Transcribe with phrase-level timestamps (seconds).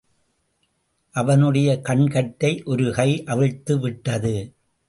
[1.11, 4.53] அவனுடைய கண்கட்டை ஒரு கை அவிழ்த்து விட்டது.